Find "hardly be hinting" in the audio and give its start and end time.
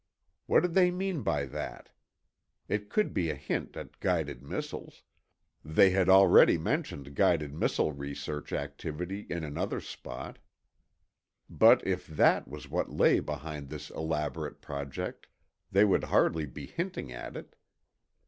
16.05-17.11